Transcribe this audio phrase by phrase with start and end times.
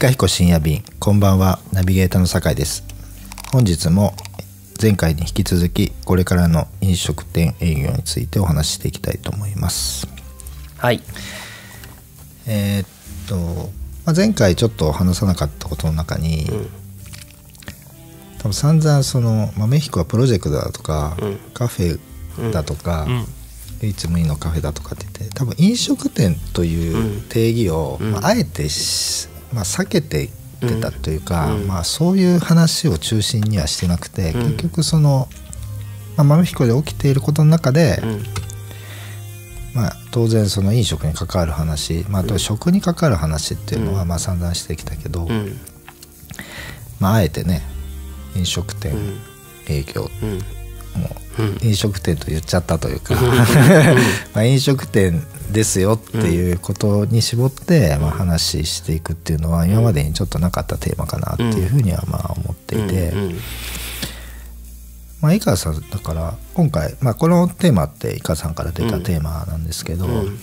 [0.00, 2.84] カヒコ深夜便こんばんはナビゲーターの酒井です
[3.52, 4.14] 本日も
[4.80, 10.08] 前回に引き続きこれからの飲食店営業についてお話ししていきたいと思います
[10.78, 11.02] はい
[12.46, 12.84] えー
[13.26, 13.36] っと、
[14.06, 16.68] まあ、前回ちょっと話さなかったことの中に、うん
[18.38, 23.24] 多分散々その、まあ、メヒコはプロジェクトだとか、うんカフェだとか、うん
[23.82, 31.66] 唯一無二のカフェだとかって言って多分飲食店という定義を、うんまあ、あえてし、まあ、避けて出たというか、うん。
[31.66, 34.42] まあ、そういう話を中心にはしてなくて、うん。
[34.52, 35.28] 結局その、
[36.16, 38.24] まあ、豆彦で起きていることの中で、うん。
[39.74, 44.08] まあ、当然その飲食に関わる話、まあ、食に関わる話っていうのはうん。
[44.08, 45.58] まあ散々してきたけど、うん。
[46.98, 47.62] まあ、あえてね
[48.36, 49.18] 飲食店うん。
[49.68, 50.38] 営業うん。
[51.00, 51.58] もうん。
[51.62, 53.14] 飲食店と言っちゃったというか
[54.34, 63.38] まあ飲食店ですよっていうことに絞ってまあ話していくっていうのは今までにちょっとなかったテーマかなっていうふうにはまあ思っていて、うん。
[65.20, 70.38] まあ、井川さんだから今回、まあ、このテーマって井川さんから出たテーマなんですけど、うん。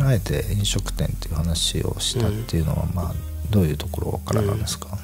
[0.00, 3.14] あえて飲食店っていう話をしたっていうのはまあ
[3.50, 4.98] どういうところからなんですか、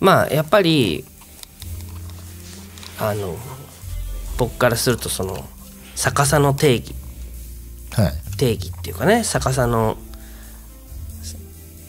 [0.00, 1.04] まあやっぱり
[2.98, 3.36] あの
[4.36, 5.44] 僕からするとその
[5.94, 6.92] 逆さの定義。
[6.92, 6.99] はい
[8.36, 9.96] 定義っていうかね逆さの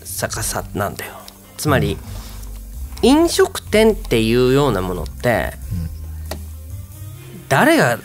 [0.04, 1.14] 逆さなんだよ。
[1.58, 1.98] つまり、
[3.02, 5.54] 飲食店っていうようなものって、
[7.50, 7.98] 誰が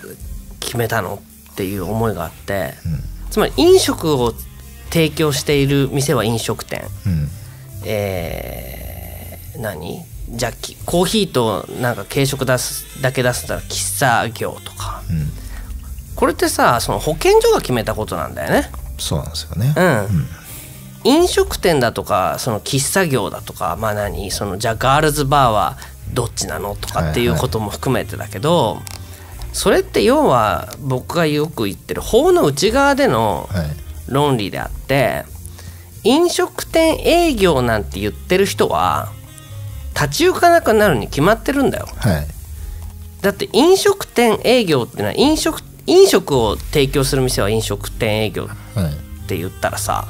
[0.61, 2.75] 決めたのっていう思いがあって、
[3.31, 4.33] つまり飲食を
[4.91, 6.85] 提供している店は飲食店。
[7.07, 7.29] うん。
[7.85, 10.03] えー何？
[10.31, 15.03] じゃあきコーヒーとなんか軽食出すだけ出すたら喫茶業とか。
[15.11, 15.46] うん
[16.17, 18.71] これってさその保健所が決めたことなんだよね。
[18.99, 25.77] そうなんですよね、うん、飲食店だとかその喫茶業だとかまあ何そのじゃあガールズバーは
[26.15, 28.81] どっちなのとかっていうことも含めてだけど、
[29.53, 33.67] それって要は僕がよく言ってる法の内側でのはい。
[34.09, 35.25] 論理であって
[36.05, 39.09] 飲食店営業なんて言ってる人は
[39.95, 41.89] 立ち行かなくなるに決まってるんだよ。
[41.97, 42.27] はい。
[43.21, 48.57] だって飲食店営業っていうのは飲食飲食を提供する店は飲食店営業はい
[49.25, 50.07] って言ったらさ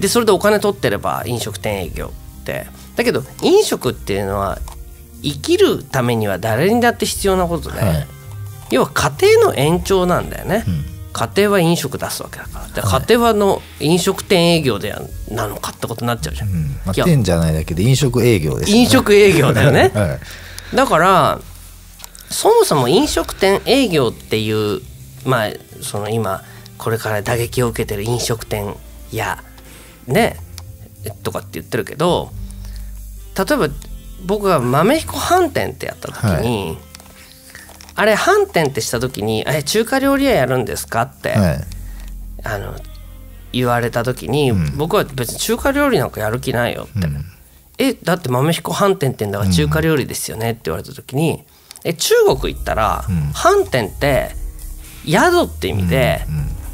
[0.00, 2.12] でそれでお金取ってれば飲食店営業
[2.42, 2.66] って。
[2.96, 4.58] だけど飲食っていうのは
[5.22, 8.06] 生きるためには誰にだって必要なことで、はい。
[8.70, 10.64] 要は家庭の延長なんだよね、
[11.12, 12.82] 家庭は飲食出すわけだから。
[12.82, 15.00] で家庭はの飲食店営業でや
[15.30, 16.80] なのかってことになっちゃうじゃん、うん。
[16.84, 18.82] まあ、店じゃないだけで飲食営業ですよね。
[18.82, 19.90] 飲食営業だよね。
[19.94, 20.18] は
[20.72, 20.76] い。
[20.76, 21.40] だから
[22.30, 24.80] そもそも飲食店営業っていう
[25.24, 25.50] まあ
[25.82, 26.42] その今
[26.78, 28.74] これから打撃を受けてる飲食店
[29.12, 29.42] や
[30.06, 30.36] ね
[31.22, 32.30] とかって言ってるけど
[33.36, 33.68] 例えば
[34.24, 36.78] 僕が豆彦飯店ってやった時に、
[37.94, 41.64] あれ飯店ってした時に「え中華料理屋やるんですか?」って、はい
[42.42, 42.74] あの
[43.52, 47.06] 言われた時に、うん僕は別に中華料理なんかやる気ないよって。
[47.06, 47.24] うん
[47.78, 51.44] えだって豆彦飯店ってんだから中華料理ですよねって言われた時に、
[51.86, 53.32] え中国行ったら、ん。
[53.32, 54.30] 飯店って
[55.06, 56.26] 宿って意味で、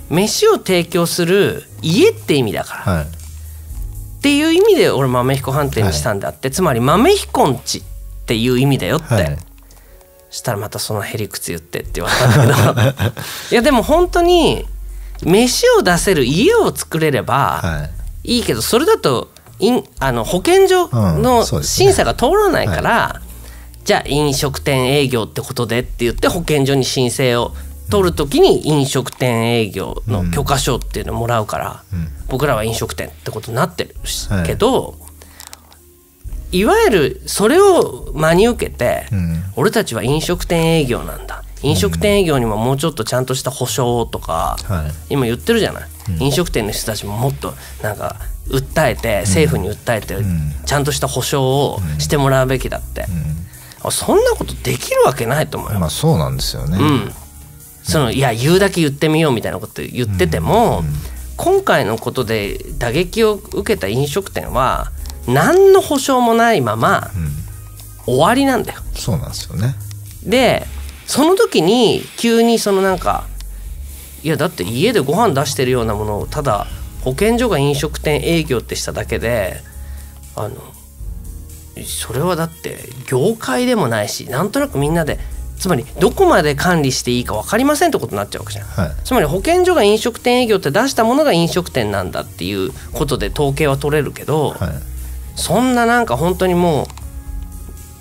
[0.09, 3.05] 飯を提供する家って意味だから、はい。
[3.05, 3.07] っ
[4.23, 7.83] ていう意味で俺豆彦飯店にしたんであって、つまり豆彦んちっ
[8.27, 9.39] ていう意味だよって、はい。
[10.31, 12.63] したらまたそのへりくつ言ってって言われたんだけ
[13.11, 13.13] ど。
[13.53, 14.67] いやでも本当に
[15.23, 17.89] 飯を出せる家を作れれば、は
[18.25, 18.37] い。
[18.37, 23.21] いいけどそれだといんあの保健所うんの審査が通らないから、
[23.85, 27.53] じゃあ飲食店営業ってことでって言って保健所に申請を
[27.91, 31.85] 取るときに飲食店営業の許可証っていうのをもらうから、
[32.29, 34.47] 僕らは飲食店ってことになってるし、はい。
[34.47, 34.97] けど
[36.53, 39.43] いわゆるそれを真に受けて、うん。
[39.57, 41.43] 俺たちは飲食店営業なんだ。
[41.63, 45.15] 飲食店営業にももうちょっとちゃんとした保証とか、はい。
[45.15, 45.89] 今言ってるじゃない、
[46.19, 48.17] 飲食店の人たちももっとなんか
[48.49, 50.17] 訴えて政府に訴えて、
[50.67, 53.07] ちゃんとした保証をしてもらうべきだって、あ
[53.91, 57.13] そんなことできるわけないと思うよ、まあそうなんですよね、うん、
[57.83, 60.83] そのいや言うだけ言ってみようみたいなこと言ってても、
[61.37, 64.93] 今回のことで打撃を受けた飲食店は
[65.27, 67.11] 何の保証もないまま
[68.07, 68.81] 終わりなんだよ。
[68.95, 69.75] そうなんですよね。
[70.25, 70.67] で
[71.07, 73.27] その時に急にそのなんか
[74.23, 76.67] いやだって家でご飯出してるようなものをただ
[77.03, 79.61] 保健所が飲食店営業ってしただけで
[80.37, 80.57] あの
[81.85, 85.19] それはだって業界でもないしなんとなくみんなで
[85.63, 88.91] つまりどこまで管理していいか分かりませんってことになっちゃうわけじゃん、はい。
[89.05, 94.73] つまり保健所が飲食店営業って出したものが飲食店なんだっていうことで統計は取れるけど、はい。
[95.37, 96.89] そんななんか本当にも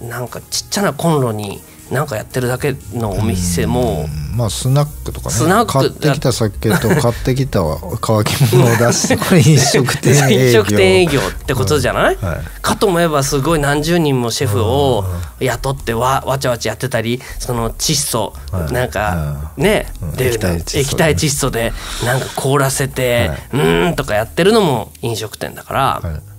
[0.02, 4.38] うなんかちっちゃなコンロになんかやってるだけのお店もうん。
[4.38, 5.36] まあスナックとかね。
[5.36, 7.60] スナック買ってきた酒と買ってきた
[8.00, 10.60] 乾き物を出して これ飲食店営業。
[10.60, 12.62] 飲食店営業ってことじゃない、はい。
[12.62, 15.04] かと思えばすごい何十人もシェフを
[15.42, 18.72] 雇ってわわちゃわちゃやってたりその窒素はい。
[18.72, 20.24] なんかねうん。
[20.24, 21.74] 液体窒素で
[22.06, 23.38] なんか凍らせてはい。
[23.54, 25.82] うーんとかやってるのも飲食店だから。
[26.02, 26.32] はい。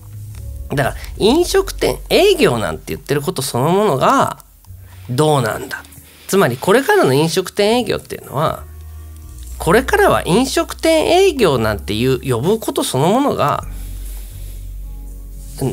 [0.75, 4.39] だから飲食店営業なんて言ってることそのものが
[5.17, 5.83] どうなんだ。
[6.29, 8.65] つまりこれからの飲食店営業っていうのは
[9.59, 13.65] これからは飲食店営業なんていう呼ぶことそのものが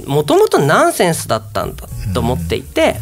[0.06, 2.98] もともとナンセンスだったんだと思っていて、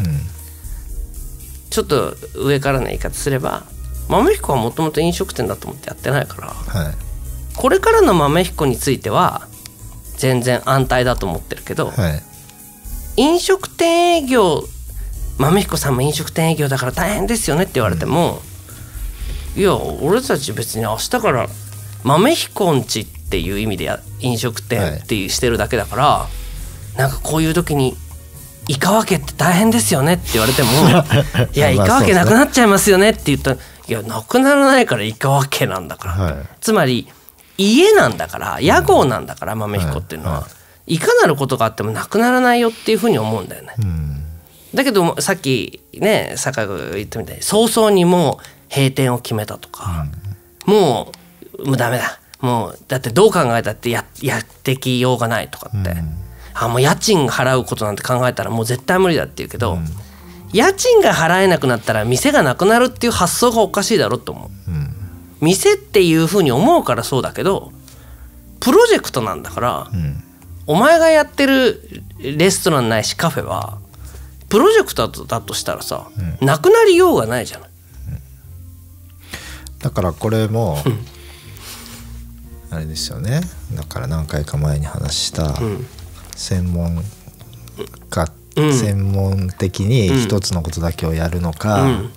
[1.72, 3.64] ちょっと上からの言い方すれば
[4.08, 6.94] 豆彦はもともと飲食店だと思ってやってないからはい。
[7.56, 9.48] これからの豆彦については
[10.16, 12.22] 全然安泰だと思ってるけど、はい。
[13.18, 14.64] 飲食店営業
[15.38, 18.42] 豆彦さんも飲食店営業だから大変ですよねって言われても、
[19.56, 21.48] いや俺たち別に明日から
[22.04, 26.28] 豆彦んちっていう意味でや飲食店っていうしてるだけだから、
[26.98, 27.96] なんかこういう時に
[28.68, 30.70] 「イカ分けって大変ですよね」って言われても
[31.54, 33.58] 「いやイまあカ分けなくなっちゃいますよね」って言ったら
[33.88, 36.36] 「いやなくならないからイカ分けなんだから」はい。
[36.62, 37.08] つまり
[37.58, 40.48] 家なんだから屋号なんだから豆彦っていうのは、
[40.86, 41.00] い。
[41.00, 43.74] かなることがあってもなくならないよっていうふうに思うんだよね。
[43.80, 44.17] うん
[44.78, 48.40] だけどさっきね酒井が言ったみたいに早々にも
[48.70, 50.06] う閉店を決めたとか、
[50.68, 51.12] も
[51.58, 52.20] うもうダメだ。
[52.40, 55.96] もうだってどう考えたってややってきようがないとかって、
[56.54, 59.80] あもう家賃払うことなんて考えたらもう絶対無理だって言うけど、
[60.54, 64.72] 家賃が払えなくなったら店がなくなるっていう発想がおかしいだろうと思う。
[64.72, 64.96] うん。
[65.42, 67.72] 店っていうふうに思うからそうだけど
[68.60, 70.24] プロジェクトなんだから、うん。
[70.68, 73.80] お前がやってるレストランないしカフェは
[74.50, 76.08] プロジェクトだとだとしたらさ、
[76.42, 77.70] なくなりようがないじゃない。
[79.80, 80.78] だからこれも
[82.70, 83.42] あれですよね。
[83.74, 85.56] だから何回か前に話した
[86.36, 87.04] 専門
[88.10, 88.74] 家、うん。
[88.74, 92.12] 専門的に一つのことだけをやるのか、うん。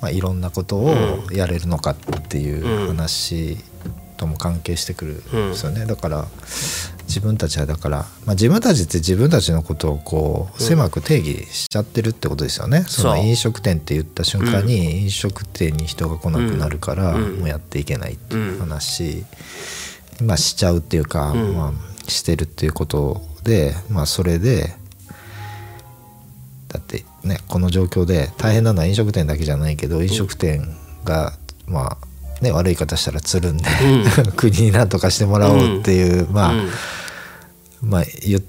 [0.00, 0.94] まあ、いろんなことを
[1.32, 1.96] やれるのかっ
[2.28, 3.56] ていう話
[4.16, 6.26] とも関係してくるんですよね、だから
[7.06, 17.36] 自分たちはだから、まあ、自分たちって自分たちのことをこう狭く定義しちゃってるってことですよね、そのそう飲食店って言った瞬間に飲食店に人が来なくなるからうん。
[17.38, 19.24] もうやっていけないっていう話、
[20.22, 21.54] まあ、しちゃうっていうか、ん。
[21.54, 24.74] まあ、してるっていうことで、まあ、それで
[26.68, 31.32] だってねこの状況で大変なのは飲食店だけじゃないけど飲食店が
[31.66, 32.05] まあ
[32.40, 33.64] ね悪い方したらつるんで、
[34.36, 36.70] 国になんとかしてもらおうっていう、まあ、うん。
[37.82, 38.42] まあ言っ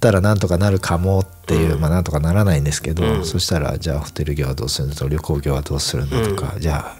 [0.00, 3.24] たらなんとかなるかもっていう、まあなんとかならないんですけど、うん。
[3.24, 6.94] そしたらじゃあホテル業はどうするんだとか旅行業はどうするんだとか、じゃ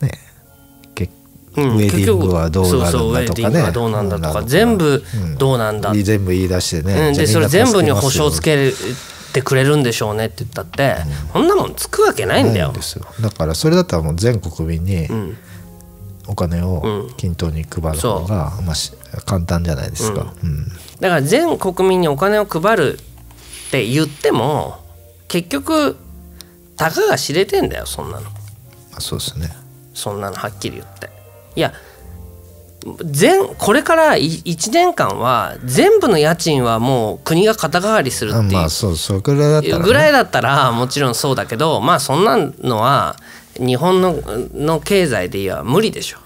[0.00, 0.12] あね
[1.56, 2.90] ウェディングはどうなるんだとかね。
[2.90, 4.46] そうそうウェディングはどうなんだとかうん。
[4.46, 5.02] 全部
[5.38, 8.72] どうなんだ、全部言い出してね、でそれ全部に保証つけ
[9.32, 10.96] てくれるんでしょうねって言ったって、
[11.32, 12.72] そんなもんつくわけないんだよ。
[13.20, 15.36] だからそれだったらもう全国民にん
[16.30, 17.14] お金をうん。
[17.16, 18.92] 均等に配る方が、まあ、し
[19.26, 20.68] 簡単じゃないですか、うん。
[21.00, 22.98] だから全国民にお金を配る
[23.68, 24.78] って言っても
[25.28, 25.96] 結局
[26.76, 28.22] たかが知れてんだよそんなの。
[28.22, 28.30] ま
[28.96, 29.50] あ、そうですね。
[29.92, 31.10] そんなのはっきり言って。
[31.56, 31.72] いや
[33.04, 43.16] 全これから1年間は全部の家賃はもう国が肩代わりするっていうあまあそうそれぐらいだったら、ね、ぐらいだったらもちろんそうだけどまあそんなのは
[43.60, 44.18] 日本の
[44.54, 46.18] の経済で言えば無理でしょ。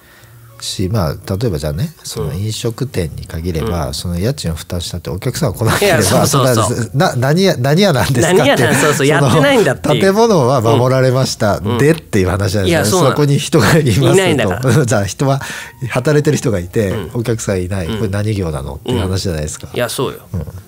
[0.60, 6.76] しまあ例えばじゃあねその飲食店に限れば、その家賃を負担したってお客さんが来なければいやそうそうそう。
[6.76, 8.38] そんなな何屋何屋なんですかって。
[8.38, 13.10] 何屋なんそうそうやってないんだって建物は守られました、でっていう話じゃないですか、うなの。
[13.10, 15.42] そこに人がいますと じゃあ人は
[15.90, 20.20] 働いてる人がいて、お客さんいない、これ何業なのっていう話じゃないですか、いやそうよ、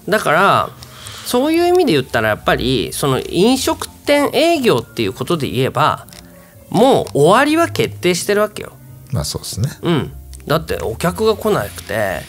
[0.09, 0.69] だから
[1.25, 6.07] そういう意味で言ったらやっぱりその飲食店営業っていうことで言えば
[6.71, 8.73] もう終わりは決定してるわけよ。
[9.13, 9.71] まあそうですね。
[9.83, 10.13] うん、
[10.47, 12.21] だってお客が来なくて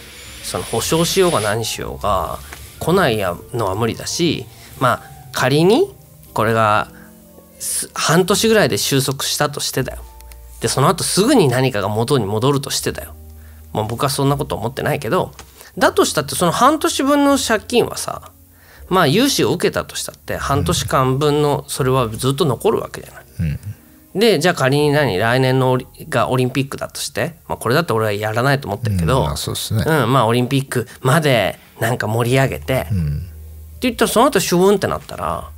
[0.43, 2.39] その保証しようが何しようが
[2.79, 4.45] 来ないのは無理だし
[4.79, 5.93] まあ仮に
[6.33, 6.91] これが
[7.59, 10.03] す半年ぐらいで収束したとしてだよ。
[10.61, 13.13] でその後すぐに何かが元に戻るとしてだよ、
[13.73, 15.31] まあ、僕はそんなこと思ってないけど
[15.77, 18.31] だとしたってその半年分の借金はさ
[18.89, 23.25] まあ融資を受けたとしたって半年間分のそれはずっと残るわけじゃない。
[23.39, 23.59] うん
[24.17, 29.83] でじゃあ仮に何来年のオリがオリンピックだとして、まあ、これだって俺はやらないと思ってるけど、まあそうですね。
[29.85, 32.91] うんまあオリンピックまでなんか盛り上げて、って
[33.81, 35.49] 言ったらその後シューンってなったら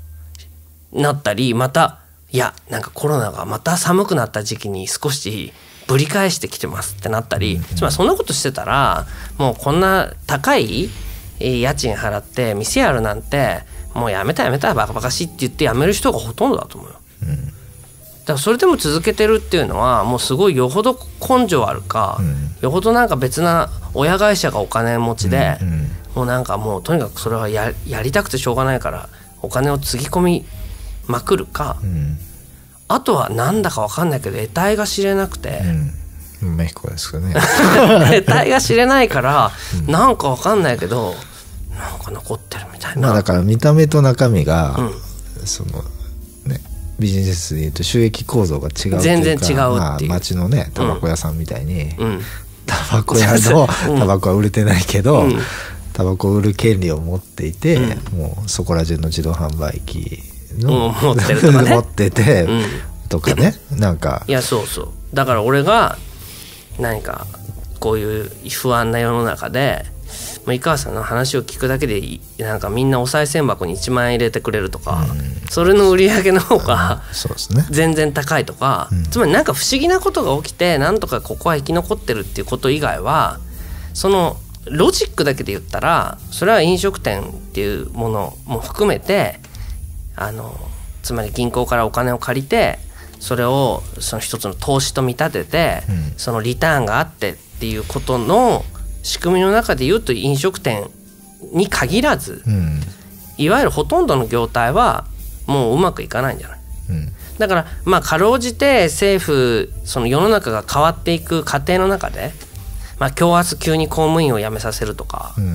[0.91, 1.99] なったりまた
[2.31, 5.53] いやなんかコロナがまた寒くなった時期に少し
[5.87, 10.89] ぶり返してきてますってなったり、つまりそんなことしてたらもうこんな高い
[11.39, 13.61] えー家賃払って店やるなんて
[13.93, 16.99] もうやめたやめたバカバカしいって言ってやめる人がほとんどだと思うよ。
[18.29, 22.19] だからそれでも続けてるっていうのはもうすごいよほど根性あるか、
[22.61, 25.57] よほどなんか別な親会社がお金持ちで、
[26.13, 29.09] もうなんかもうとにかくそれはややりたくてしょうがないから
[29.41, 30.45] お金をつぎ込み
[31.07, 31.77] まくるか、
[32.87, 35.61] あとはなんだか分かんないけど得体が知れなくて、
[36.41, 36.55] うん。
[36.55, 37.33] メヒコですかね。
[38.13, 39.51] 得体が知れないから、
[39.87, 41.15] なんか分かんないけど
[41.75, 43.07] なんか残ってるみたいな。
[43.07, 45.47] まあだから見た目と中身が、うん。
[45.47, 45.98] そのね
[46.99, 49.57] ビジネスでいうと収益構造が違う全然違うっていう。
[49.57, 52.21] まあ、町のねタバコ屋さんみたいに、うん。
[52.65, 55.39] タバコ屋の タバコは売れてないけど、うん。
[55.93, 57.79] タバコを売る権利を持っていて、
[58.15, 60.21] もうそこら中の自動販売機
[60.57, 61.69] の、うん持ってるとかね。
[61.75, 62.63] 持ってて、うん。
[63.09, 64.23] とかねなんか。
[64.27, 64.89] いやそうそう。
[65.13, 65.97] だから俺が
[66.77, 67.25] 何か
[67.79, 69.85] こういう不安な世の中で
[70.49, 75.05] もう井川さんの話を聞くだけでいなんかみんなお賽銭箱に1万円入れてくれるとか、
[75.51, 77.67] それの売り上げの方がそうですね。
[77.69, 83.39] 全然高いとか、つまりなんか不思議なことが起きてなんとかここは生き残ってるっていうこと以外は
[83.93, 89.39] そのロジックだけで言ったらそれは飲食店っていうものも含めて
[90.15, 90.57] あの
[91.03, 92.79] つまり銀行からお金を借りて
[93.19, 95.83] それをその一つの投資と見立てて、
[96.17, 98.65] そのリターンがあってっていうことの
[99.03, 100.89] 仕組みの中で言うと飲食店
[101.53, 102.81] に限らずうん。
[103.37, 105.05] いわゆるほとんどの業態は
[105.47, 106.59] もううまくいかないんじゃない？
[106.89, 107.13] うん。
[107.37, 112.31] だからまあかろうじて政府その世の中が変わっていく過程の中で、
[112.99, 115.45] まあ、今日明日急に公務員を辞めさせるとか、うん。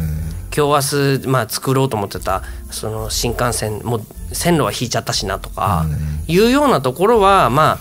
[0.57, 5.85] 今日明日まあ作ろうと思ってたその新幹線もう線路は引いちゃったしなとか、
[6.27, 7.79] いうようなところはま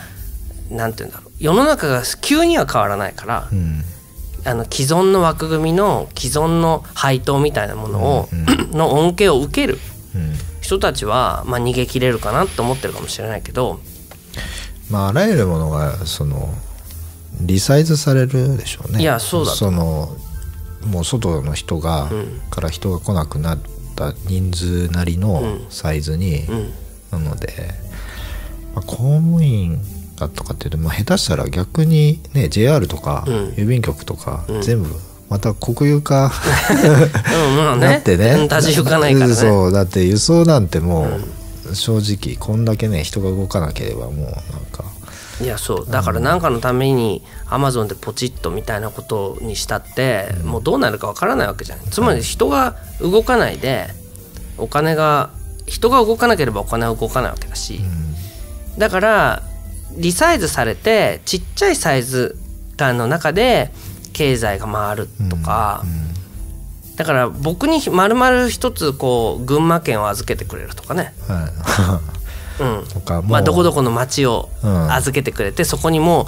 [0.71, 1.31] あなんて言うんだろう。
[1.39, 3.83] 世の中が急には変わらないから、うん
[4.45, 8.29] あの既存の枠組みの既存の配当みたいなものを、
[8.71, 9.79] の恩恵を受ける
[10.15, 10.33] うん。
[10.61, 13.79] 人たちは、まあ、逃げ切れるかなと思ってるかもしれないけど。
[14.89, 16.53] まああらゆるものがその
[17.41, 19.01] リサイズされるでしょうね。
[19.01, 19.57] いやそうだと。
[19.57, 20.15] その
[20.85, 22.09] もう外の人が、ん。
[22.49, 23.59] から人が来なくなっ
[23.95, 25.65] た人数なりのうん。
[25.69, 26.73] サイズに、うん。
[27.11, 27.53] なので、
[28.75, 29.79] まあ、公務員
[30.27, 33.33] がとかっていうと、まあ、下手したら逆にね JR とかうん。
[33.49, 34.89] 郵便局とか、全部
[35.29, 36.31] また国有化
[37.49, 37.87] うんまあね。
[37.87, 38.33] なってね。
[38.33, 39.33] うん立ち行かないからね。
[39.35, 41.07] そうだって輸送なんても
[41.71, 44.31] う、正直こんだけね人が動かなければもうなん
[44.71, 44.83] か。
[45.41, 45.87] いやそう。
[45.89, 53.87] だから何かのためにアマゾンでポチッとみたいなことにしたって、もうどうなるかわからないわけじゃないつまり人が動かないで
[54.57, 55.31] お金が
[55.65, 57.81] 人が動かなければお金は動かないわけだし、
[58.77, 59.43] だから
[59.97, 62.37] リサイズされてちっちゃいサイズ
[62.77, 63.71] 感の中で
[64.13, 65.83] 経済が回るとか、
[66.95, 71.99] だから僕に丸々一つこう群馬県を預けてくれるとかね、は
[72.59, 72.63] い。
[72.63, 74.93] うん、とかまあ、どこどこの町をうん。
[74.93, 76.23] 預けてくれて、そこにも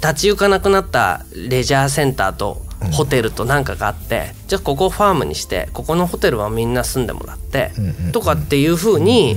[0.00, 2.62] う立ち行かなくなったレジャーセンターと
[2.92, 9.36] ホテルとなんかがあって、じゃあここをファームにしてここのホテルはみんな住んでもらって、うんうんとかっていうふうに、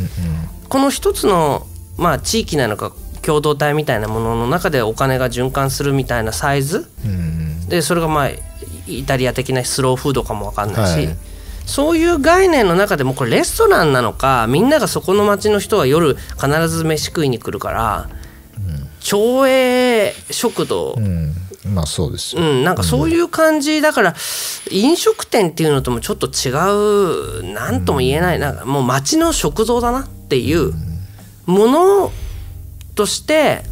[0.70, 2.94] この一つの、まあ、地域なのか
[3.26, 6.88] 共同体みたいなものの中でお金が循環するみたいなサイズ？
[7.06, 7.68] うん。
[7.68, 8.30] でそれがまあ
[8.86, 11.18] イタリア的なスローフードかも分かんないし、はい。
[11.66, 18.10] そういう概念の中でもこれレストランなのかみんながそこの町の人は夜必ず飯食いに来るから、
[19.00, 21.34] 町営食堂、うん。
[21.74, 24.16] まあそうですよ、うん、なんかそういう感じだから
[24.70, 26.52] 飲食店っていうのともちょっと違
[27.40, 30.74] う何とも言えないなんかもう町の食堂だなっていう
[31.46, 32.12] もの
[32.96, 33.64] として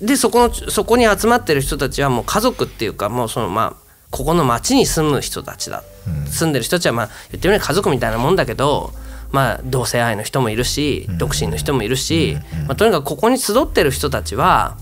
[0.00, 5.84] でそこのそこに集まってる人たちはもう家族っていうかもうそのまあここの町に住む人たちだ、
[6.26, 8.92] 住んでる人たちはまあ言ってみれば家族みたいなもんだけど
[9.30, 12.36] まあ同性愛の人もいるし独身の人もいるし、
[12.66, 14.76] まあ、とにかくここに集ってる人たちは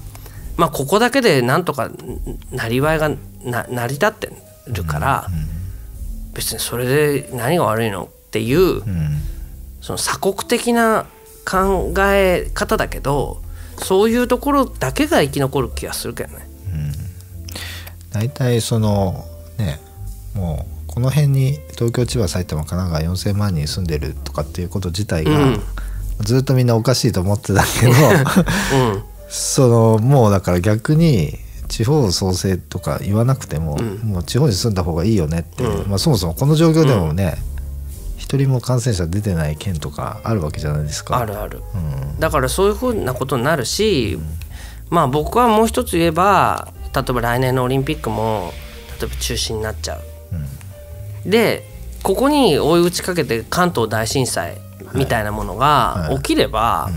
[0.56, 1.90] まあここだけでなんとか
[2.50, 3.10] なりわいが
[3.44, 4.30] な成り立って
[4.68, 5.26] るから、
[6.32, 9.18] 別にそれで何が悪いのっていう、うん。
[9.80, 11.06] その鎖国的な
[11.48, 13.40] 考え方だけど
[13.78, 16.46] そういうところだけが生き残る気がするけどね。
[18.10, 19.24] 大体その
[19.58, 19.80] ね
[20.34, 25.62] もうこの辺に東京千葉埼玉神奈川4,000万人住んでるとかっていうこと自体が、うん。
[26.20, 27.94] ずっとみんなおかしいと思ってたけどう
[28.96, 29.04] ん。
[29.28, 31.38] そのもうだから逆に
[31.68, 33.98] 地方創生とか言わなくても、うん。
[33.98, 35.88] もう地方に住んだ方がいいよねっていう、うん。
[35.88, 37.36] まあ、そもそもこの状況でもね
[38.28, 41.16] 一、人も感染者出てない県とかあるわけじゃないですか。
[41.16, 41.62] あるある。
[41.74, 41.78] う
[42.16, 42.20] ん。
[42.20, 44.18] だからそういうふうなことになるし、
[44.90, 48.52] まあ僕はもう一つ言えば例えば来年のオリンピックも
[49.00, 50.00] 例えば中止になっちゃう。
[51.28, 51.64] で
[52.02, 54.56] ここに追い打ちかけて関東大震災
[54.94, 56.90] みたいなものが起きれば、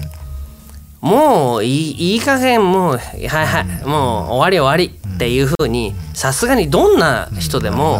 [1.01, 7.99] もういいいい加減もうはいはい、もう終わり終わりっていうふうにさすがにどんな人でも、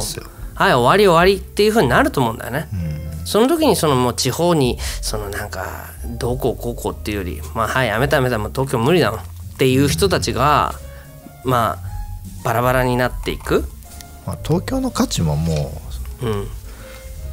[0.53, 2.69] はい終わり終わりっていうふうになると思うんだよね。
[2.73, 2.80] うん
[3.25, 9.23] その時にそのもう地方にそのなんかどうこうこうこうっていうよりまあはいやめたやめたもう東京無理だもんっ
[9.57, 10.73] ていう人たちが
[11.43, 13.65] まあバラバラになっていく、
[14.25, 15.71] まあ、東京の価値もも
[16.21, 16.47] うん、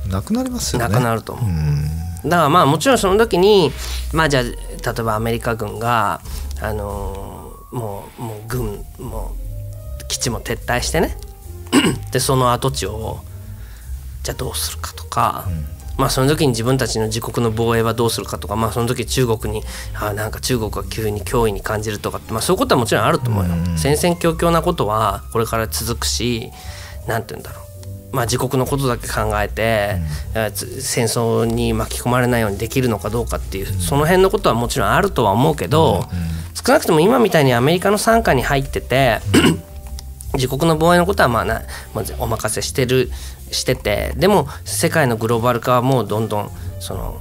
[0.07, 0.89] うなくなりますよね。
[0.89, 1.45] なくなると思う。
[1.47, 1.85] うん。
[2.25, 3.71] だからまあもちろんその時に
[4.15, 4.51] まあじゃあ例
[4.99, 6.23] えばアメリカ軍が
[6.61, 7.39] あのー
[7.71, 9.37] もうもう軍も
[10.01, 11.17] う基地も撤退してね。
[12.13, 13.21] でその跡地を
[14.23, 15.47] じゃあどうするかとか、
[15.99, 19.63] まあその時に自分たちの自国の防衛はどうするかとかまあその時中国に
[19.95, 23.51] あなんか中国が急に脅威に感じるとかってまあそういうことはもちろんあると思うよ。
[23.77, 26.51] 戦々恐々なことはこれから続くし
[27.07, 27.69] なんて言うんだろう。
[28.11, 29.97] まあ、自国のことだけ考えて、
[30.35, 36.09] えーつ戦争に巻き込まれないようにできるのかどうかっていうその辺のことはもちろんあるとは思うけど、
[36.55, 39.21] 少なくとも今みたいにアメリカの傘下に入ってて
[40.35, 41.63] 自国の防衛のことはまあな、
[41.95, 43.11] まあ、お任せしてる
[43.51, 47.21] しててでも世界のグローバル化はもうどんどんその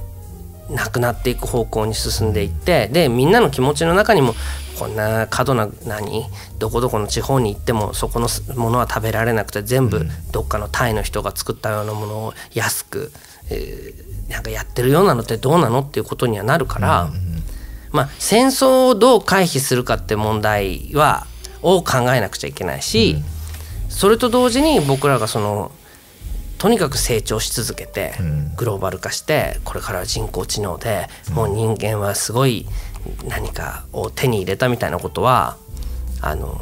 [0.70, 4.34] なくなっていく方向に進んでいってでみんなの気持ちの中にも
[4.78, 6.24] こんな過度な何
[6.58, 13.10] どこどこの地方に行ってもそこのものは食べられなくて全部どっかのタイの人が作ったようなものを安く、
[13.50, 17.10] えーなんかやってるようなのってどうなのっていうことにはなるから、
[17.92, 21.26] まあ、戦争をどう回避するかって問題は
[21.62, 23.16] を考えなくちゃいけないし、
[23.88, 25.72] それと同時に僕らがその
[26.58, 28.54] とにかく成長し続けてん。
[28.56, 32.66] グローバル化してこれからは人工知能でもう人間はすごい
[33.28, 35.56] 何かを手に入れたみたいなことは
[36.20, 36.60] あの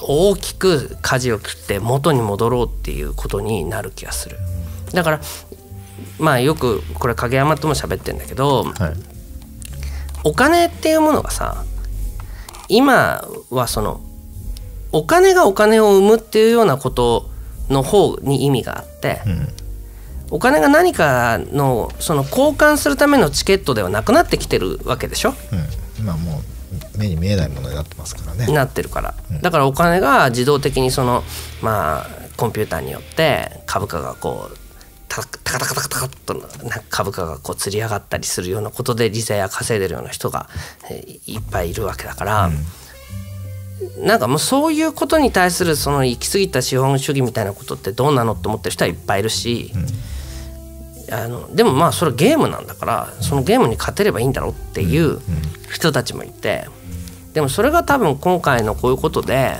[0.00, 4.36] 大きく舵を切って元に戻ろうっていうことになる気がする。
[4.92, 5.20] だから
[6.18, 8.94] まあよくこれ影山とも喋ってんだけどはい。
[10.24, 11.64] お金っていうものがさ
[12.76, 14.00] 今はその
[14.92, 17.30] お金がお金を生むっていうようなこと
[17.68, 19.48] の方に意味があって、うん。
[20.30, 25.30] お金が何かのその交換するためのチケットではなくなってきてるわけでしょ？
[25.30, 25.36] うん、
[25.98, 28.52] 今もう目に見えないものになってますからね。
[28.52, 29.14] なってるから。
[29.42, 31.22] だからお金が自動的にその
[31.60, 32.06] まあ
[32.38, 34.56] コンピューターによって株価がこう
[35.14, 40.48] タカタカタカタカとなんか株価がこうつり上がったりするようなことで利ザヤ稼いでるような人が
[40.90, 42.50] えーいっぱいいるわけだから、
[43.98, 49.72] なんかもうそういうことに対するその行き過ぎた資本主義みたいなことってどうなのって思ってる人はいっぱいいるし、
[51.10, 55.20] あのでもまあそれゲームなんだからそのゲームに勝てればいいんだろうっていう
[55.70, 56.66] 人たちもいて
[57.34, 59.56] でもそれが多分今回のこういうことで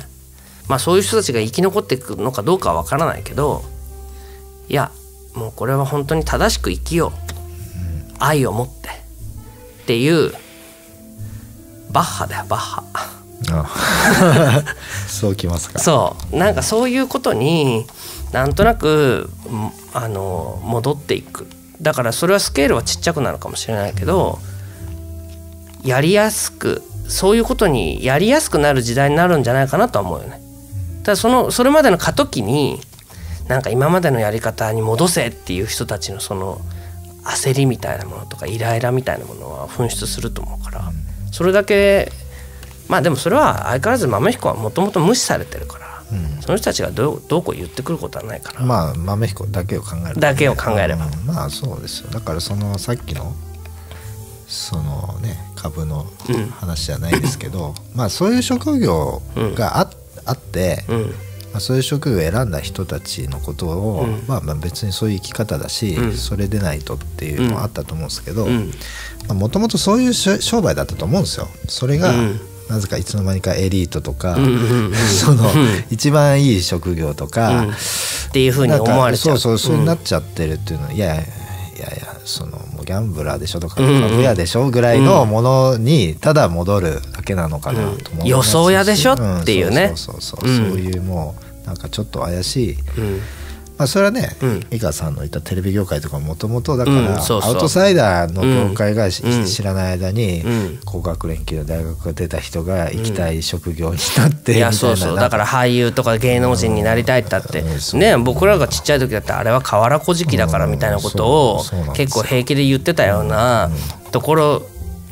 [0.68, 3.62] まあそういう人たちが生き残っていくのかどうかは分からないけど
[4.68, 4.90] いや
[5.34, 7.32] もうこれは本当に正しく生きよう
[8.18, 10.32] 愛を持ってっていう
[11.90, 12.84] バッハだよバッハ。
[13.50, 14.64] あ
[15.08, 15.78] そうきますか。
[15.80, 17.86] そうなんかそういうことに
[18.32, 21.46] なんとなくんあの戻っていく
[21.80, 24.38] だからそれはスケールはちっちゃくなるかもしれないけど
[25.82, 30.40] やりやすくそういうことにやりやすくなる時代になるんじゃないかなとは思うよね。
[31.02, 32.80] ただそのそれまでの過渡期に
[33.48, 36.60] なんか今までのやり方に戻せっていう人たちのその
[37.24, 40.92] 焦りみたいなものとかイライラみたいなものは噴出すると思うから
[41.30, 42.10] それだけ
[42.88, 46.02] まあでもそれは相変わらず豆彦はもともと無視されてるから、
[46.40, 51.06] その人たちがどうどうこう言ってくることはないから、まあ豆彦だけを考えれば、だけを考えれば。
[51.06, 51.26] うん。
[51.26, 52.10] まあそうですよ。
[52.10, 53.32] だからそのさっきの
[54.46, 56.06] そのね株の
[56.58, 59.22] 話じゃないですけど、まあそういう職業
[59.54, 59.90] があ,、
[60.26, 61.14] あって、うん
[61.52, 66.12] まあ、そういう職業を選んだ人たちのことを、まあ、まあ別にそういう生き方だし、うん。
[66.14, 68.72] それでないとっていうのもあったと思うんですけどうん。
[69.28, 71.48] もともとそういうし商売だったと思うんですよ。
[71.68, 72.40] それが、うん。
[72.68, 75.50] なぜかいつの間にかエリートとか、うんうんうん その、
[75.90, 77.70] 一番いい職業とか、うん。
[77.70, 77.74] っ
[78.32, 79.38] ていうふうに思われちゃう。
[79.38, 79.84] そうそうそううん。
[79.84, 82.58] なっちゃってるっていうのは、いやいやいやその
[82.92, 88.28] ギャンブラーでしょとか株屋でしょぐらいのものにただ戻るだけなのかなと思うん。
[88.28, 89.86] 予想屋でしょっていうね。
[89.86, 90.70] んそうそうそうそう、うん。
[90.72, 93.20] そういうもうなんかちょっと怪しい、うん
[93.82, 94.66] ままあ、それはね、うん。
[94.70, 100.80] 井川さんの言ったテレビ業界とかもともとだから、アウトサイダーの業界が知らない間に、うん。
[100.84, 105.16] 高学連休の大学が出た人が行きたい職業になって、いやそうそう。
[105.16, 107.32] だから俳優とか芸能人になりたいって。
[107.32, 107.64] だって
[107.96, 111.62] ね僕らがちっちゃい時だってあれは河原小敷だからみたいなことを
[111.94, 113.70] 結構平気で言ってたような
[114.10, 114.62] ところ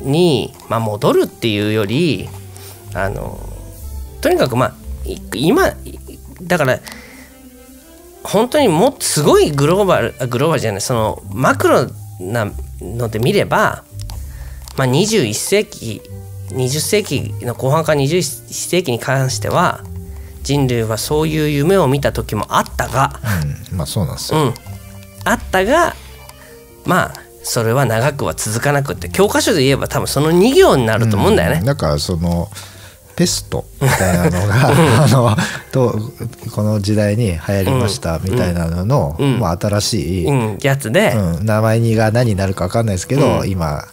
[0.01, 2.29] にまあ戻るっていうより
[2.93, 3.39] あの
[4.21, 5.73] とにかくまあい今
[6.43, 6.79] だから
[8.23, 11.87] 本当にもっとすごいグローバルあグローバルじゃないそのマクロ
[12.19, 13.83] なので見れば、
[14.77, 16.01] まあ、21世紀
[16.49, 18.21] 20世紀の後半から21
[18.53, 19.83] 世紀に関しては
[20.43, 23.19] 人類はそういう夢を見た時もあったが、
[23.71, 24.53] うんまあそうなんですよ、うん、
[25.23, 25.95] あったが
[26.85, 31.65] まあそれは長くは続かなくって教科書で言えば多分その2行になると思うんだよね。
[31.65, 32.49] だからその
[33.21, 35.35] ペストみたいなのがあの
[35.71, 35.93] と
[36.55, 39.39] この時代に流行りましたみたいなのの、うん。
[39.39, 41.45] まあ、新しい、うん、やつで、うん。
[41.45, 43.83] 名前にが何になるか分かんないですけど、今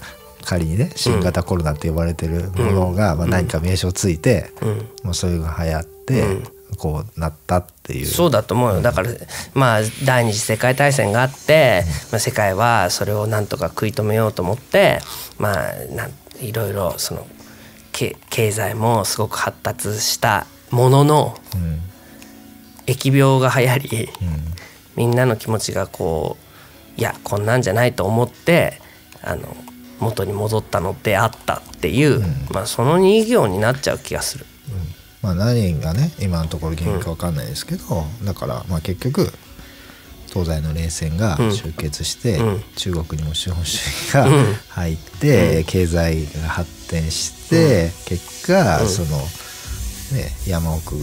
[0.47, 4.69] 仮にね新型コロナって呼ばれてるものが、まあ、何か名称ついて、うん。
[5.05, 6.25] もうそういうのが流行って、
[6.79, 8.07] こうなったっていう。
[8.07, 8.81] そうだと思うよ。
[8.81, 9.11] だから
[9.53, 15.01] まあ第二次世界大戦があって、まあ、世界はそれをなんとか食い止めようと思って
[15.37, 17.27] まあなんいろいろその
[17.99, 21.81] け経済もすごく発達したもののうん。
[22.87, 24.55] 疫病が流行りうん。
[24.97, 26.37] みんなの気持ちがこ
[26.97, 28.81] ういやこんなんじゃないと思って
[29.23, 29.57] あの
[30.01, 32.21] 元に戻ったのであったっていう、
[32.53, 34.47] まあ、その2行になっちゃう気がする。
[35.21, 39.33] まあ、何がね今のところ原因か分かんないですけど、だからまあ結局
[40.29, 41.51] 東西の冷戦がうん。
[41.53, 42.63] 終結して、うん。
[42.77, 44.55] 中国にも資本主義がうん。
[44.69, 48.89] 入って、経済が発展して、結果、うん。
[48.89, 49.19] その、
[50.13, 50.95] ね、山奥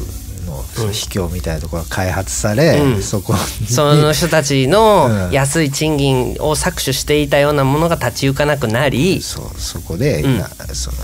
[0.45, 3.01] の秘境みたいなところが開発され、うん。
[3.01, 5.31] そこにその人たちのうん。
[5.31, 10.37] 安い賃金を搾取していたようなものが立ち行かなくなり、そうそこで、うん。
[10.37, 10.97] なその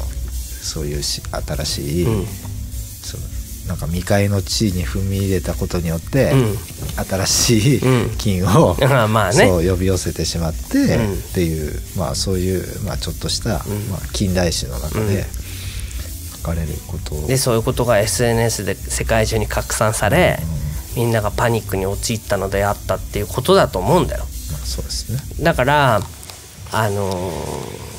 [0.61, 2.07] そういうし新しい、
[3.71, 6.57] なんか未開の地に踏み入れたことによって、うん。
[7.05, 8.17] 新しいうん。
[8.17, 9.47] 金を、 あまあね。
[9.47, 11.13] そう呼び寄せてしまって、うん。
[11.13, 15.25] っていう、まあ、そういう、まあ、ちょっとした、まあ、近代史の中で
[16.35, 17.15] 書かれること。
[17.15, 20.41] を、でそういうことが SNS で世界中に拡散され、
[20.97, 24.25] みんながパニックに陥ったのであったっていうことだと思うんだよ。
[24.51, 25.19] まあ、そうですね。
[25.39, 26.01] だから
[26.73, 27.91] あのー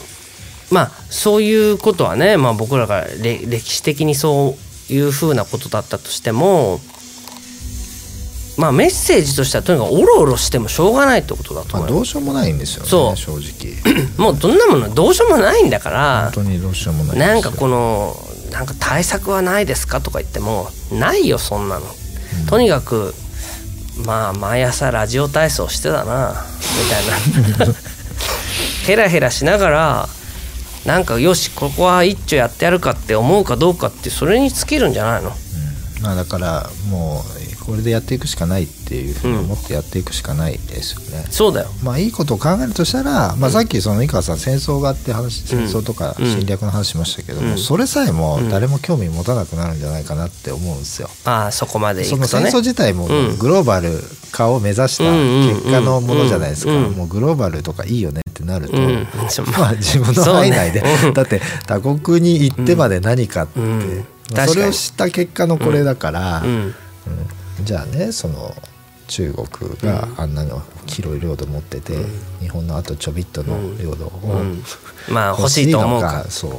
[0.72, 6.80] まあそういうことはね、まあ、僕らがれ歴史的にそういうふうなことだったとしても
[8.58, 11.90] まあメッセージとしてはとにかくおろおろしてもしょうがないってことだとまあ、思う。
[11.90, 13.16] よ、どうしようもないんですよねそう。
[13.16, 13.72] 正直。
[14.18, 18.14] もうどんなものどうしようもないんだから本当にどうしようもないなんかこの
[18.50, 21.86] なんか対策はないですかとか言ってもないよそんなの、
[22.48, 23.14] とにかく
[24.04, 26.44] まあ毎朝ラジオ体操してたな
[26.84, 27.74] みたいな。
[28.84, 30.08] ヘラヘラしながら
[30.86, 35.28] なんかよしここは一丁やってやるかって思うかどうかってそれに尽きるんじゃないの？
[35.28, 36.02] うん。
[36.02, 37.22] まあ、だからも
[37.60, 41.24] うこれでやっていくしかないっていうふうに思ってやっていくしかないですよね。
[41.30, 41.68] そうだよ。
[41.84, 46.26] まあいいことを考えるとしたら、まあ、さっきその井川さん戦争があって話戦争とかうん。
[46.26, 47.58] 侵略の話しましたけども、うん。
[47.58, 51.08] それさえも誰も興味持たなくなるんじゃないかなって思うんですよ。
[51.24, 53.38] ああそこまでその戦争自体もうん。
[53.38, 53.92] グローバル
[54.32, 56.92] 化を目指した結果のものじゃないですか、うんうん。
[56.94, 59.06] もうグローバルとかいいよねってなると、うん。
[59.58, 59.72] まあ。
[59.78, 60.98] 自分の範囲内で、ね。
[61.04, 61.14] うん。
[61.14, 64.04] だって他国に行ってまで何かって、うん。
[64.34, 66.42] まあそれを知った結果のこれだから、
[67.62, 68.54] じゃあねその
[69.08, 71.94] 中国があんなの広い領土持ってて、
[72.40, 74.64] 日本のあとちょびっとの領土を、うん。
[75.08, 76.24] まあ欲しいと思うか。
[76.28, 76.52] そう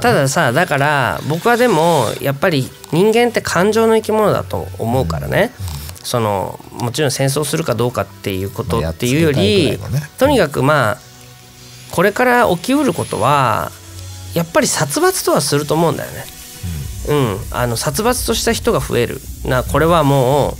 [0.00, 5.52] たださだから僕はでもやっぱり人間って感情の生き物だと思うからね、
[6.02, 9.78] そのもちろん戦争するかどうかっていうことまあっていうより、
[10.18, 10.98] とにかくまあ
[11.92, 13.70] これから起きうることは
[14.34, 16.24] やっぱり殺伐とはすると思うんだよね。
[17.08, 19.20] うん、あの殺伐とした人が増える。
[19.44, 20.56] なこれはも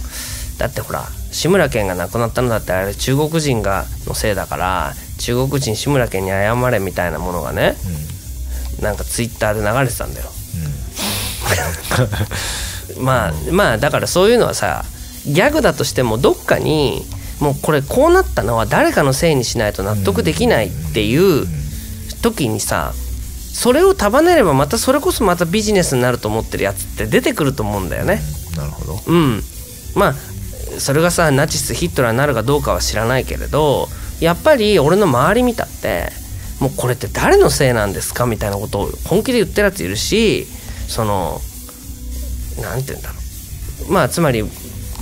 [0.57, 7.77] うだってほら志村けんが亡くなったのだってあれ中国人がのせいだから中国人志村けんに謝れみたいなものがね
[8.81, 10.31] なんかツイッターで流れてたんだよ。
[13.01, 14.85] まあまあだからそういうのはさ
[15.25, 17.07] ギャグだとしてもどっかに
[17.43, 21.47] もうこれこうなったのは誰かのせいにしないと納得できないっていう
[22.23, 28.21] 時にさそれを束ねればまたそれこそまたビジネスになると思ってるやつって出てくると思うんだよね。
[28.37, 29.01] うんなるほど。
[29.07, 29.43] うん、
[29.95, 30.15] まあ
[30.79, 33.89] それがさナチスヒットラーになるかどうかは知らないけれど
[34.21, 36.11] やっぱり俺の周り見たって
[36.61, 40.47] もうこれって誰のせいなんですかみたいなことを本気で言ってるやついるし
[40.89, 41.41] その
[42.61, 43.15] なんて言うんだろ
[43.89, 43.93] う。
[43.93, 44.45] まあつまり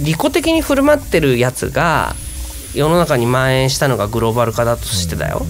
[0.00, 2.14] 利己的に振る舞ってるやつが
[2.74, 5.42] 世の中に蔓延したのがグローバル化だとしてだよ。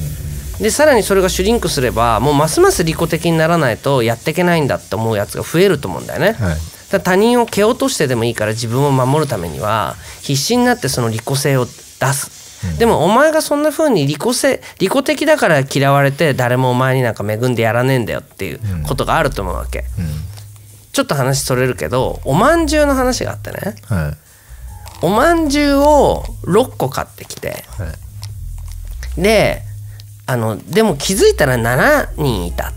[0.60, 6.32] でさらにそれがシュリンクすればもうますます利己的にならないとやっていけないんだって思うやつが増えると思うんだよね。
[6.32, 7.00] はい。
[7.02, 11.70] 他人を蹴落としてでもいいから自分を守るためには必死になってその利己性を出
[12.12, 19.84] す、でもお前がそんな風に利己性利己的だから嫌われて誰もお前になんか恵んでやらねえんだよっていうことがあると思うわけ、
[20.90, 23.76] ちょっと話それるけどおまんじゅうの話があってね。
[23.86, 24.29] はい
[25.02, 27.64] おまんじゅうを6個買ってきて。
[27.78, 27.86] は
[29.18, 29.22] い。
[29.22, 29.62] で
[30.26, 32.72] あのでも気づいたら7人いた。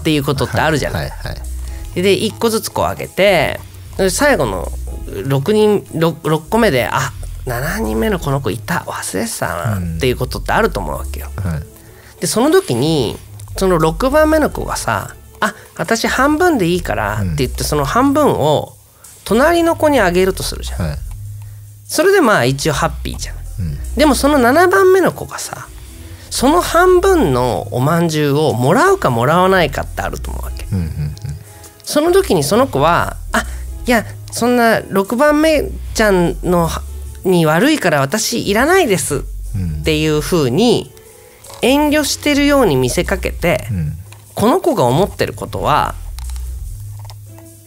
[0.00, 1.10] っていうことってあるじゃない。
[1.10, 1.42] はいはい
[1.94, 3.58] で1個ずつこう上げて
[3.96, 4.66] で最後の
[5.06, 7.12] 6人 6, 6個目であ
[7.46, 8.84] 7人目のこの子いた。
[8.86, 11.30] 忘れてたなっていうことってあると思うわけよ。
[11.36, 12.20] はい。
[12.20, 13.16] でその時に
[13.56, 18.76] その6番目の子がさ「あ私半分でいいから」って言ってその半分を
[19.28, 20.88] 隣の子にあげるとするじゃん。
[20.88, 20.98] はい
[21.86, 23.36] それでまあ一応ハッピーじゃん。
[23.36, 25.68] うんでもその7番目の子がさ
[26.30, 30.66] その半分のおまんじゅうをもらうかもらわないかってあると思うわけ。
[30.72, 31.14] うんうん
[31.84, 33.44] その時にその子は「あ
[33.86, 35.64] いやそんな6番目
[35.94, 36.68] ちゃんの
[37.24, 39.24] に悪いから私いらないです」
[39.56, 40.92] うんっていう風に
[41.62, 43.94] 遠慮してるように見せかけて、うん
[44.34, 45.96] この子が思ってることは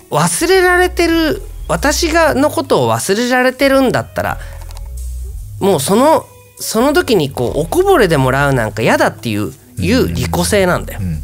[0.09, 4.37] 忘れられてる私がのことを忘れられてるんだったら
[5.59, 6.25] もうその
[6.59, 10.99] その時にこうおこぼれでもらうなんか嫌だっていういう利己性なんだよ。
[11.01, 11.21] うんうん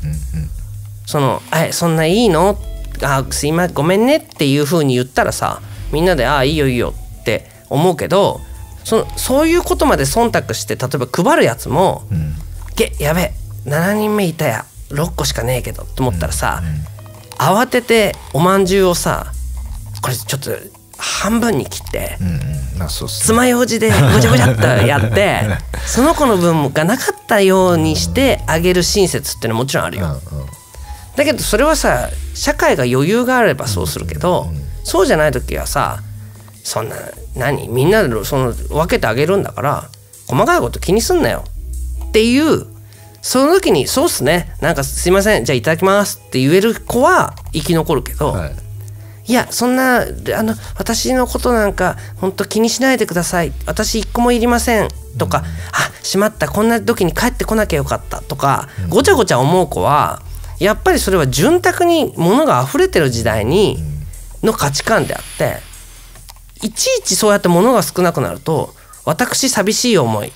[1.05, 2.57] その「えそんないいの？
[3.01, 8.41] あすいませんごめんね」っていう風に言ったらさみんなで「ああいいよいいよ」って思うけど
[8.83, 12.17] そのそういうことまで忖度して例えば配るやつもうん。
[12.17, 12.35] うん
[12.75, 13.31] 「げやべ
[13.65, 16.61] 7人目いたや6個しかねえけど」って思ったらさ、
[17.37, 19.27] 慌てておまんじゅうをさ
[20.01, 20.51] これちょっと
[20.97, 22.17] 半分に切って。
[22.19, 22.79] うんうん。
[22.79, 25.41] まあそう爪楊枝でごちゃごちゃっとやって
[25.87, 30.05] その子の分がなかったようにしてあげる親切っていうのはもちろんあるよ。
[30.31, 30.45] うんうん。
[31.15, 34.51] だけどそれはさ社会が余裕があればそうするけど、
[34.83, 36.03] そうじゃない時はさ
[36.63, 36.95] そんな
[37.35, 37.67] 何？
[37.67, 39.89] みんなでその分けてあげるんだから
[40.27, 41.43] 細かいこと気にすんなよ。
[42.09, 42.67] っていう
[43.23, 44.55] その時に「そうっすね。
[44.61, 45.45] なんかすいません。
[45.45, 48.51] じゃあいただきます」って言える子は生き残るけど、はい
[49.27, 53.51] いやそんなあの私のことなんか本当気にしないでください。
[53.65, 54.89] 私一個もいりません。
[55.17, 56.47] とか、あしまった。
[56.47, 58.21] こんな時に帰ってこなきゃよかった。
[58.21, 60.21] とか、ごちゃごちゃ思う子は
[60.59, 63.77] やっぱりそれは潤沢に物が溢れてる時代に
[64.43, 65.57] の価値観であって
[66.65, 68.73] いちいちそうやって物が少なくなると
[69.05, 70.31] 私寂しい思い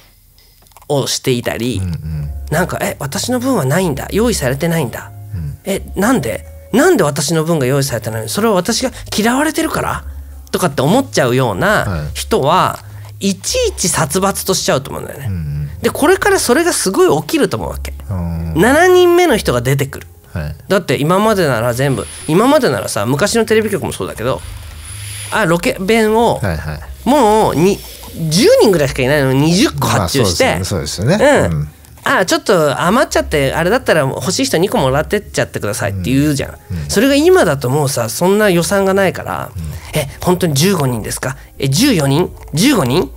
[0.89, 2.31] をしていたり、うんうん。
[2.51, 4.07] なんか「え私の分はないんだ。
[4.11, 5.11] 用意されてないんだ」
[5.63, 6.50] えなんで？
[6.73, 8.23] なんで私の分が用意されてないの？
[8.25, 10.05] にそれは私が嫌われてるから？
[10.51, 12.17] とかって思っちゃうようはない。
[12.17, 12.79] 人は
[13.19, 15.25] いちいち殺伐としちゃうと思うんだよね。
[15.27, 17.93] うんでこれからそれがすごい起きると思うわけ。
[18.09, 20.07] うん7人目の人が出てくる。
[20.33, 20.55] はい。
[20.67, 24.41] だって今までなら全部今までならさ昔のテレビ局もそうだけど
[25.31, 26.79] あロケ弁をはいはい。
[27.09, 31.17] もうに10人ぐらいしかいないのに20個発注して、まあそうですよね。
[31.17, 31.49] そうですよね。
[31.51, 31.67] うん
[32.03, 36.57] あちょっと余っちゃってあれだったら欲しい人2個もらってっちゃってくださいって言うじゃん、
[36.89, 39.51] それが今だともうさそんな予算がないから、
[39.93, 41.37] え本当に15人ですか？
[41.59, 43.11] え14人？15人、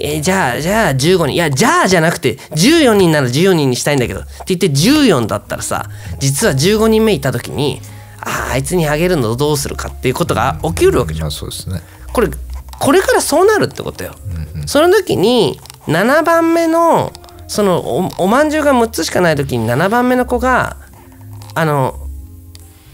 [0.00, 1.28] えじゃあじゃあ15人。
[1.34, 5.84] いやじゃあじゃなくて14人なら14人にしたいんだけどって言って14だったらさ
[6.18, 7.80] 実は15人目いた時に
[8.20, 11.26] ああいつにあげるのどうするかっていうことが起きるわけじゃん。
[11.26, 11.80] まあそうですね。
[12.12, 12.28] これ
[12.78, 14.14] これからそうなるってことよ。
[14.66, 17.12] その時に7番目の
[17.48, 20.76] そのおおまんじゅうが6つしかない時に7番目の子が
[21.54, 21.94] あの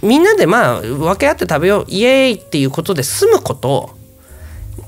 [0.03, 3.97] みんなでまあ分け合って食べようイエーイっていうことで済むこと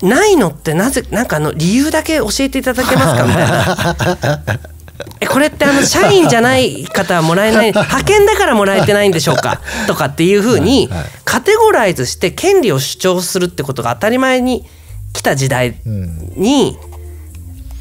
[0.02, 3.24] ないのってなぜなんかあの理由だけ教えていただけますか？
[3.26, 4.60] みたいな。
[5.20, 9.60] えこれってあの社員じゃない方はもらえない派遣だからもらえてないんでしょうか？
[9.86, 10.88] とかっていうふうに
[11.24, 14.64] カテゴライズして権利を主張するってことが当たり前に
[15.12, 16.76] 来た時代に、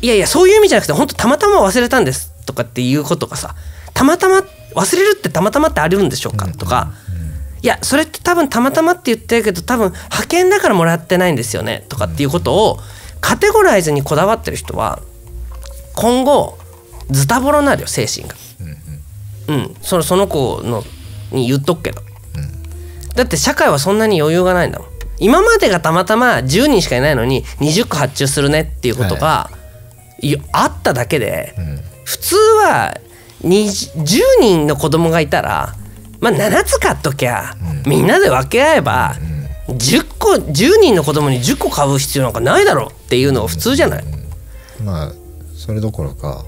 [0.04, 3.56] いやいやそういう意味じゃなくて本当たまたま忘れたんですとかっていうことがさ
[3.94, 6.92] たまたま忘れるってたまたまってあるんでしょうかとか、
[7.62, 12.80] いやそれって多分たまたまって言ってるけど多分派遣だからもらってないんですよねとかっていうことを
[13.22, 15.00] カテゴライズにこだわってる人は
[15.96, 16.58] 今後
[17.10, 18.36] ズタボロになるよ精神が。
[19.48, 20.84] うん、そのその子の
[21.32, 22.02] に言っとくけど、
[23.16, 24.88] だって社会はそんなに余裕がないんだもん。
[25.20, 29.54] 今までがたまたま10人しかいないのに20個発注するねっていうことが、い。
[29.54, 29.63] や
[30.52, 31.54] あっただけで、
[32.04, 32.98] 普通は
[33.44, 35.76] 20 10人の子供がいたら
[36.20, 37.56] まあ7つ買っときゃ、
[37.86, 39.16] みんなで分け合えば、
[39.68, 44.04] 10個10人の子供に10個買う必要なんかないだろうっていうのが普通じゃない、
[44.84, 45.12] まあ
[45.56, 46.46] それどころか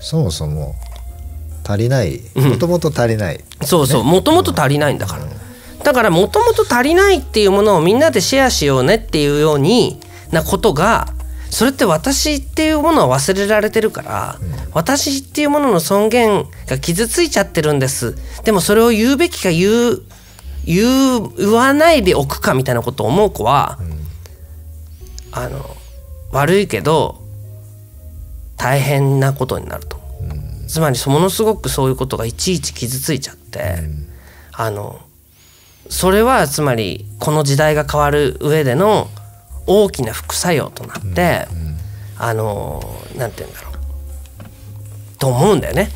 [0.00, 0.74] そもそも
[1.66, 2.20] 足りない。
[2.34, 5.26] もともと足りない、そうそうもともと足りないんだから、
[5.82, 9.98] だからもともと足りないっていうものをみんなでシェアしようねっていうように
[10.30, 11.08] なことが
[11.50, 14.36] それって私っていうものは忘れられてるから、
[14.72, 18.16] 私っていうものの尊厳が傷ついちゃってるんです。
[18.44, 20.02] でもそれを言うべきか言う
[20.64, 23.78] 言う言わないでおくかみたいなことを思う子は、
[25.32, 25.76] あの
[26.32, 27.22] 悪いけど
[28.56, 30.00] 大変なことになると
[30.66, 33.76] つまりものすごくそういうことがいちいち傷ついちゃって、
[34.52, 35.00] あの
[35.88, 39.08] それはつまりこの時代が変わる上での
[39.66, 41.46] 大きな副作用となって、
[42.18, 42.82] あの
[43.16, 45.18] なんて言うんだろう。
[45.18, 45.90] と思うんだよね。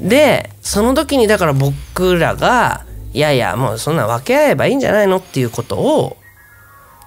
[0.00, 6.16] でその時にだから僕らがいやいやもうそんな分け合えばいいんじゃないのっていうことを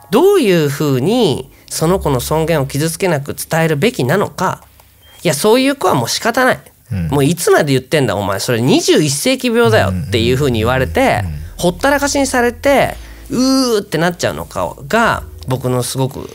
[0.09, 4.63] どういうふうにその子の尊厳を傷つけなく伝えるべきなのか。
[5.23, 6.59] いやそういう子はもう仕方ない、
[7.11, 8.39] もういつまで言ってんだお前。
[8.39, 11.23] それ21世紀病だよっていうふうに言われて、
[11.57, 12.95] ほったらかしにされて
[13.29, 16.29] うーってなっちゃうのかが僕のすごく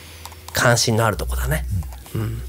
[0.52, 1.64] 関心のあるとこだね。
[2.14, 2.42] うん